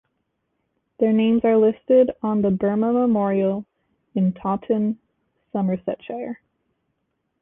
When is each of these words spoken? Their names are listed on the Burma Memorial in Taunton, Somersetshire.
Their 0.97 1.13
names 1.13 1.41
are 1.43 1.57
listed 1.59 2.09
on 2.23 2.41
the 2.41 2.49
Burma 2.49 2.91
Memorial 2.91 3.67
in 4.15 4.33
Taunton, 4.33 4.97
Somersetshire. 5.51 6.41